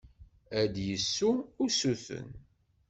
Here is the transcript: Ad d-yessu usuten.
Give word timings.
Ad 0.59 0.69
d-yessu 0.73 1.31
usuten. 1.63 2.29